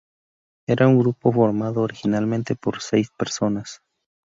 Era 0.67 0.87
un 0.87 0.97
grupo 0.97 1.31
formado 1.31 1.81
originalmente 1.83 2.55
por 2.55 2.81
seis 2.81 3.09
personas. 3.15 3.81